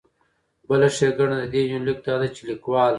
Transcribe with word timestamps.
بله 0.67 0.87
ښېګنه 0.95 1.35
د 1.41 1.43
دې 1.53 1.61
يونليک 1.71 1.99
دا 2.07 2.15
ده 2.21 2.27
چې 2.35 2.41
ليکوال 2.49 2.89